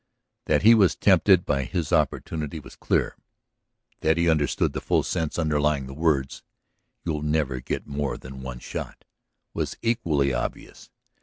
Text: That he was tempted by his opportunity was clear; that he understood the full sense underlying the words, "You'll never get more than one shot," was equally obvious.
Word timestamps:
That 0.45 0.63
he 0.63 0.73
was 0.73 0.95
tempted 0.95 1.45
by 1.45 1.63
his 1.63 1.93
opportunity 1.93 2.59
was 2.59 2.75
clear; 2.75 3.15
that 3.99 4.17
he 4.17 4.27
understood 4.31 4.73
the 4.73 4.81
full 4.81 5.03
sense 5.03 5.37
underlying 5.37 5.85
the 5.85 5.93
words, 5.93 6.41
"You'll 7.05 7.21
never 7.21 7.59
get 7.59 7.85
more 7.85 8.17
than 8.17 8.41
one 8.41 8.57
shot," 8.57 9.05
was 9.53 9.77
equally 9.83 10.33
obvious. 10.33 10.89